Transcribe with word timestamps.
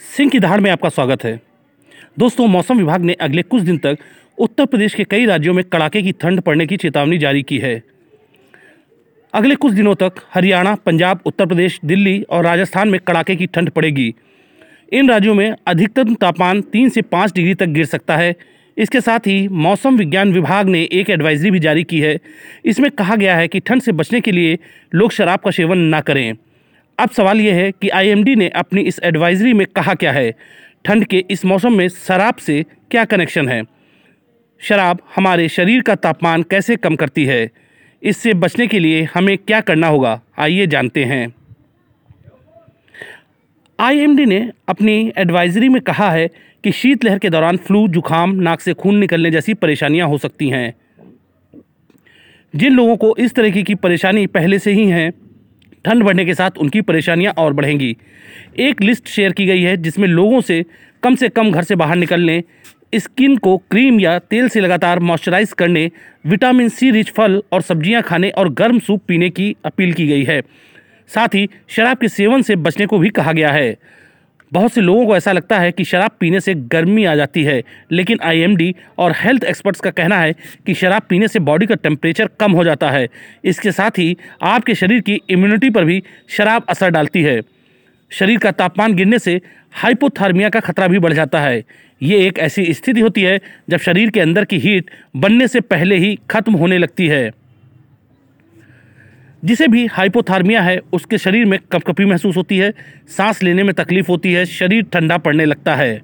सिंह 0.00 0.30
की 0.30 0.38
दहाड़ 0.38 0.60
में 0.60 0.70
आपका 0.70 0.88
स्वागत 0.88 1.24
है। 1.24 1.40
दोस्तों, 2.18 2.46
मौसम 2.46 2.78
विभाग 2.78 3.00
ने 3.00 3.12
अगले 3.12 3.42
कुछ 3.42 3.62
दिन 3.62 3.78
तक 3.78 3.98
उत्तर 4.38 4.66
प्रदेश 4.66 4.94
के 4.94 5.04
कई 5.04 5.26
राज्यों 5.26 5.54
में 5.54 5.64
कड़ाके 5.64 6.02
की 6.02 6.12
ठंड 6.12 6.40
पड़ने 6.40 6.66
की 6.66 6.76
चेतावनी 6.76 7.18
जारी 7.18 7.42
की 7.42 7.58
है। 7.58 7.82
अगले 9.34 9.54
कुछ 9.54 9.72
दिनों 9.72 9.94
तक 9.94 10.12
हरियाणा, 10.34 10.74
पंजाब, 10.74 11.20
उत्तर 11.26 11.46
प्रदेश, 11.46 11.80
दिल्ली 11.84 12.22
और 12.22 12.44
राजस्थान 12.44 12.88
में 12.88 13.00
कड़ाके 13.00 13.36
की 13.36 13.46
ठंड 13.46 13.70
पड़ेगी। 13.70 14.14
इन 14.92 15.10
राज्यों 15.10 15.34
में 15.34 15.54
अधिकतम 15.66 16.14
तापमान 16.14 16.60
तीन 16.62 16.88
से 16.88 17.02
पाँच 17.02 17.32
डिग्री 17.32 17.54
तक 17.54 17.66
गिर 17.66 17.84
सकता 17.84 18.16
है। 18.16 18.34
इसके 18.76 19.00
साथ 19.00 19.26
ही 19.26 19.48
मौसम 19.48 19.96
विज्ञान 19.96 20.32
विभाग 20.32 20.68
ने 20.68 20.88
एक 20.92 21.10
एडवाइजरी 21.10 21.50
भी 21.50 21.58
जारी 21.58 21.84
की 21.84 22.00
है। 22.00 22.18
इसमें 22.64 22.90
कहा 22.90 23.16
गया 23.16 23.36
है 23.36 23.48
कि 23.48 23.60
ठंड 23.60 23.82
से 23.82 23.92
बचने 23.92 24.20
के 24.20 24.32
लिए 24.32 24.58
लोग 24.94 25.12
शराब 25.12 25.38
का 25.38 25.50
सेवन 25.50 25.78
ना 25.78 26.00
करें। 26.00 26.34
अब 26.98 27.10
सवाल 27.10 27.40
यह 27.40 27.54
है 27.54 27.72
कि 27.72 27.88
आईएमडी 27.88 28.36
ने 28.36 28.48
अपनी 28.48 28.80
इस 28.80 29.00
एडवाइजरी 29.02 29.52
में 29.52 29.66
कहा 29.66 29.94
क्या 29.94 30.12
है? 30.12 30.34
ठंड 30.84 31.04
के 31.04 31.24
इस 31.30 31.44
मौसम 31.44 31.72
में 31.72 31.88
शराब 31.88 32.34
से 32.36 32.62
क्या 32.62 33.04
कनेक्शन 33.04 33.48
है? 33.48 33.62
शराब 34.60 34.98
हमारे 35.16 35.48
शरीर 35.48 35.82
का 35.82 35.94
तापमान 35.94 36.42
कैसे 36.42 36.76
कम 36.76 36.96
करती 36.96 37.24
है? 37.24 37.50
इससे 38.02 38.34
बचने 38.34 38.66
के 38.66 38.78
लिए 38.78 39.08
हमें 39.14 39.38
क्या 39.38 39.60
करना 39.60 39.86
होगा? 39.86 40.20
आइए 40.38 40.66
जानते 40.66 41.04
हैं। 41.04 41.34
आईएमडी 43.80 44.26
ने 44.26 44.52
अपनी 44.68 45.12
एडवाइजरी 45.16 45.68
में 45.68 45.82
कहा 45.82 46.10
है 46.10 46.30
कि 46.64 46.72
शीतलहर 46.72 47.18
के 47.18 47.30
दौरान 47.30 47.56
फ्लू 47.56 47.88
जुखाम 47.88 48.30
नाक 48.30 48.60
से 48.60 48.74
खून 48.74 48.96
निकलने 48.96 49.30
जैसी 49.30 49.54
परेशानियाँ 49.54 50.08
हो 50.08 50.18
सकती 50.18 50.48
हैं। 50.48 50.74
जिन 52.56 52.72
लोगों 52.72 52.96
को 52.96 53.16
इस 53.18 53.34
तरीके 53.34 53.62
की 53.62 53.74
परेशानी 53.74 54.26
पहले 54.26 54.58
से 54.58 54.72
ही 54.72 54.88
हैं 54.88 55.12
ठंड 55.86 56.02
बढ़ने 56.02 56.24
के 56.24 56.34
साथ 56.34 56.58
उनकी 56.58 56.80
परेशानियाँ 56.82 57.32
और 57.38 57.52
बढ़ेंगी। 57.52 57.96
एक 58.60 58.80
लिस्ट 58.82 59.08
शेयर 59.08 59.32
की 59.32 59.46
गई 59.46 59.62
है 59.62 59.76
जिसमें 59.76 60.06
लोगों 60.08 60.40
से 60.40 60.64
कम 61.02 61.14
से 61.14 61.28
कम 61.28 61.50
घर 61.50 61.62
से 61.62 61.74
बाहर 61.74 61.96
निकलने, 61.96 62.42
स्किन 62.94 63.36
को 63.36 63.56
क्रीम 63.70 64.00
या 64.00 64.18
तेल 64.20 64.48
से 64.48 64.60
लगातार 64.60 65.00
मॉइस्चराइज 65.00 65.52
करने, 65.52 65.90
विटामिन 66.26 66.68
सी 66.68 66.90
रिच 66.90 67.10
फल 67.10 67.42
और 67.52 67.62
सब्ज़ियाँ 67.62 68.02
खाने 68.02 68.30
और 68.30 68.52
गर्म 68.52 68.78
सूप 68.78 69.02
पीने 69.08 69.30
की 69.30 69.54
अपील 69.64 69.92
की 69.92 70.06
गई 70.06 70.24
है। 70.24 70.40
साथ 71.10 71.34
ही 71.34 71.48
शराब 71.68 71.98
के 71.98 72.08
सेवन 72.08 72.42
से 72.42 72.56
बचने 72.56 72.86
को 72.86 72.98
भी 72.98 73.10
कहा 73.10 73.32
गया 73.32 73.50
है। 73.50 73.76
बहुत 74.52 74.72
से 74.72 74.80
लोगों 74.80 75.06
को 75.06 75.16
ऐसा 75.16 75.32
लगता 75.32 75.58
है 75.58 75.72
कि 75.72 75.84
शराब 75.84 76.10
पीने 76.20 76.40
से 76.40 76.54
गर्मी 76.54 77.04
आ 77.04 77.14
जाती 77.14 77.42
है, 77.44 77.62
लेकिन 77.92 78.18
आईएमडी 78.22 78.74
और 78.98 79.12
हेल्थ 79.16 79.44
एक्सपर्ट्स 79.44 79.80
का 79.80 79.90
कहना 79.90 80.18
है 80.18 80.34
कि 80.66 80.74
शराब 80.74 81.02
पीने 81.08 81.28
से 81.28 81.38
बॉडी 81.38 81.66
का 81.66 81.74
टेम्परेचर 81.74 82.28
कम 82.40 82.52
हो 82.52 82.64
जाता 82.64 82.90
है। 82.90 83.08
इसके 83.44 83.72
साथ 83.72 83.98
ही 83.98 84.16
आपके 84.42 84.74
शरीर 84.74 85.00
की 85.00 85.20
इम्यूनिटी 85.30 85.70
पर 85.70 85.84
भी 85.84 86.02
शराब 86.28 86.66
असर 86.68 86.90
डालती 86.90 87.22
है। 87.22 87.40
शरीर 88.10 88.38
का 88.38 88.50
तापमान 88.50 88.94
गिरने 88.94 89.18
से 89.18 89.40
हाइपोथर्मिया 89.72 90.48
का 90.48 90.60
खतरा 90.60 90.86
भी 90.88 90.98
बढ़ 90.98 91.12
जाता 91.12 91.40
है। 91.40 91.64
ये 92.00 92.26
एक 92.26 92.38
ऐसी 92.38 92.72
स्थिति 92.74 93.00
होती 93.00 93.22
है 93.22 93.40
जब 93.70 93.78
शरीर 93.78 94.10
के 94.10 94.20
अंदर 94.20 94.44
की 94.44 94.58
हीट 94.58 94.90
बनने 95.16 95.48
से 95.48 95.60
पहले 95.60 95.96
ही 95.96 96.18
खत्म 96.30 96.52
होने 96.52 96.78
लगती 96.78 97.06
है। 97.06 97.30
जिसे 99.46 99.68
भी 99.68 99.86
हाइपोथर्मिया 99.86 100.62
है, 100.62 100.80
उसके 100.92 101.18
शरीर 101.18 101.44
में 101.44 101.58
कपकपी 101.72 102.04
महसूस 102.04 102.36
होती 102.36 102.58
है, 102.58 102.72
सांस 103.08 103.42
लेने 103.42 103.62
में 103.62 103.74
तकलीफ़ 103.74 104.06
होती 104.08 104.32
है, 104.32 104.44
शरीर 104.46 104.82
ठंडा 104.82 105.18
पड़ने 105.18 105.44
लगता 105.44 105.74
है। 105.74 106.02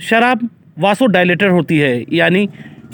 शराब 0.00 0.48
वासोडाइलेटर 0.78 1.48
होती 1.48 1.78
है, 1.78 2.04
यानी 2.12 2.48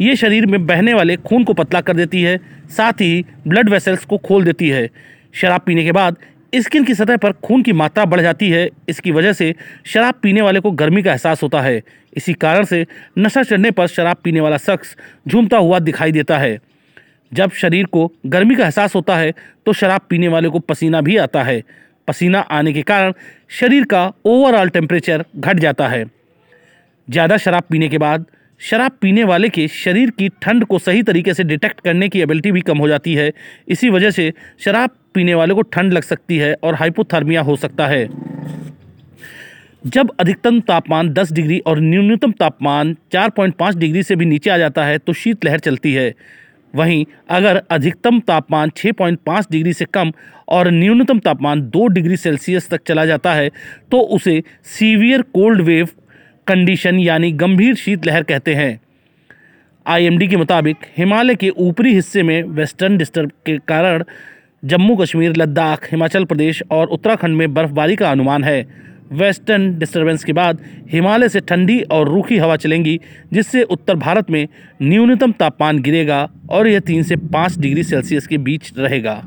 ये 0.00 0.16
शरीर 0.16 0.46
में 0.46 0.66
बहने 0.66 0.94
वाले 0.94 1.16
खून 1.16 1.44
को 1.44 1.52
पतला 1.52 1.80
कर 1.80 1.96
देती 1.96 2.22
है, 2.22 2.40
साथ 2.70 2.92
ही 2.92 3.24
ब्लड 3.48 3.68
वेसल्स 3.68 4.04
को 4.04 4.18
खोल 4.18 4.44
देती 4.44 4.68
है। 4.68 4.90
शराब 5.32 5.60
पीने 5.60 5.84
के 5.84 5.92
बाद 5.92 6.16
स्किन 6.56 6.84
की 6.84 6.94
सतह 6.94 7.16
पर 7.16 7.32
खून 7.32 7.62
की 7.62 7.72
मात्रा 7.72 8.04
बढ़ 8.04 8.20
जाती 8.20 8.50
है, 8.50 8.68
इसकी 8.88 9.10
वजह 9.10 9.32
से 9.32 9.54
शराब 9.84 10.14
पीने 10.22 10.42
वाले 10.42 10.60
को 10.60 10.70
गर्मी 10.70 11.02
का 11.02 11.10
एहसास 11.10 11.42
होता 11.42 11.60
है। 11.60 11.82
इसी 12.16 12.32
कारण 12.32 12.64
से 12.64 12.86
नशा 13.18 13.42
चढ़ने 13.42 13.70
पर 13.70 13.86
शराब 13.86 14.16
पीने 14.24 14.40
वाला 14.40 14.56
शख्स 14.56 14.96
झूमता 15.28 15.56
हुआ 15.56 15.78
दिखाई 15.78 16.12
देता 16.12 16.38
है। 16.38 16.69
जब 17.32 17.50
शरीर 17.52 17.86
को 17.86 18.10
गर्मी 18.26 18.54
का 18.54 18.64
एहसास 18.64 18.94
होता 18.94 19.16
है 19.16 19.32
तो 19.66 19.72
शराब 19.72 20.00
पीने 20.10 20.28
वाले 20.28 20.48
को 20.48 20.58
पसीना 20.60 21.00
भी 21.00 21.16
आता 21.18 21.42
है। 21.42 21.62
पसीना 22.08 22.40
आने 22.50 22.72
के 22.72 22.82
कारण 22.82 23.12
शरीर 23.50 23.84
का 23.84 24.06
ओवरऑल 24.26 24.68
टेम्परेचर 24.70 25.24
घट 25.36 25.58
जाता 25.58 25.88
है। 25.88 26.04
ज़्यादा 27.08 27.36
शराब 27.36 27.62
पीने 27.70 27.88
के 27.88 27.98
बाद, 27.98 28.24
शराब 28.60 28.92
पीने 29.00 29.24
वाले 29.24 29.48
के 29.48 29.66
शरीर 29.68 30.10
की 30.10 30.28
ठंड 30.42 30.64
को 30.64 30.78
सही 30.78 31.02
तरीके 31.02 31.34
से 31.34 31.44
डिटेक्ट 31.44 31.80
करने 31.80 32.08
की 32.08 32.20
एबिलिटी 32.20 32.52
भी 32.52 32.60
कम 32.62 32.78
हो 32.78 32.88
जाती 32.88 33.14
है। 33.14 33.32
इसी 33.68 33.90
वजह 33.90 34.10
से 34.10 34.32
शराब 34.60 34.90
पीने 35.14 35.34
वाले 35.34 35.54
को 35.54 35.62
ठंड 35.64 35.92
लग 35.92 36.02
सकती 36.02 36.38
है 36.38 36.54
और 36.54 36.74
हाइपोथर्मिया 36.74 37.40
हो 37.42 37.56
सकता 37.56 37.86
है। 37.86 38.08
जब 39.86 40.10
अधिकतम 40.20 40.60
तापमान 40.60 41.12
10 41.14 41.32
डिग्री 41.32 41.58
और 41.60 41.80
न्यूनतम 41.80 42.32
तापमान 42.32 42.94
4.5 43.12 43.76
डिग्री 43.76 44.02
से 44.02 44.16
भी 44.16 44.24
नीचे 44.26 44.50
आ 44.50 44.58
जाता 44.58 44.84
है 44.84 44.98
तो 44.98 45.12
शीतलहर 45.14 45.58
चलती 45.58 45.92
है। 45.92 46.12
वहीं 46.74 47.04
अगर 47.30 47.62
अधिकतम 47.70 48.20
तापमान 48.20 48.70
6.5 48.76 49.50
डिग्री 49.50 49.72
से 49.72 49.84
कम 49.84 50.12
और 50.48 50.70
न्यूनतम 50.70 51.18
तापमान 51.18 51.62
2 51.70 51.86
डिग्री 51.88 52.16
सेल्सियस 52.16 52.68
तक 52.70 52.82
चला 52.86 53.04
जाता 53.06 53.32
है 53.34 53.48
तो 53.90 54.00
उसे 54.10 54.42
सीवियर 54.68 55.22
कोल्ड 55.34 55.60
वेव 55.60 55.88
कंडीशन 56.46 56.98
यानी 56.98 57.32
गंभीर 57.32 57.74
शीतलहर 57.74 58.22
कहते 58.22 58.54
हैं। 58.54 58.80
आईएमडी 59.86 60.26
के 60.28 60.36
मुताबिक, 60.36 60.76
हिमालय 60.96 61.34
के 61.34 61.48
ऊपरी 61.48 61.94
हिस्से 61.94 62.22
में 62.22 62.42
वेस्टर्न 62.42 62.96
डिस्टर्ब 62.96 63.30
के 63.46 63.56
कारण 63.58 64.04
जम्मू 64.62 64.96
कश्मीर, 64.96 65.36
लद्दाख, 65.36 65.86
हिमाचल 65.90 66.24
प्रदेश 66.24 66.62
और 66.70 66.86
उत्तराखंड 66.86 67.36
में 67.36 67.54
बर्फबारी 67.54 67.96
का 67.96 68.10
अनुमान 68.10 68.44
है। 68.44 68.89
वेस्टर्न 69.12 69.78
डिस्टर्बेंस 69.78 70.24
के 70.24 70.32
बाद 70.32 70.58
हिमालय 70.90 71.28
से 71.28 71.40
ठंडी 71.40 71.80
और 71.82 72.08
रूखी 72.08 72.38
हवा 72.38 72.56
चलेंगी, 72.56 73.00
जिससे 73.32 73.62
उत्तर 73.62 73.94
भारत 73.94 74.30
में 74.30 74.46
न्यूनतम 74.82 75.32
तापमान 75.32 75.80
गिरेगा 75.82 76.28
और 76.50 76.68
यह 76.68 76.80
तीन 76.80 77.02
से 77.02 77.16
पाँच 77.16 77.58
डिग्री 77.58 77.82
सेल्सियस 77.82 78.26
के 78.26 78.38
बीच 78.38 78.72
रहेगा। 78.78 79.22